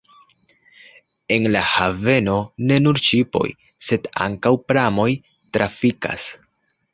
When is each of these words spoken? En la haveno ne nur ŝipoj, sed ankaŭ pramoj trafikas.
En 1.35 1.43
la 1.55 1.59
haveno 1.73 2.37
ne 2.71 2.79
nur 2.85 3.01
ŝipoj, 3.09 3.45
sed 3.89 4.09
ankaŭ 4.27 4.53
pramoj 4.73 5.07
trafikas. 5.59 6.27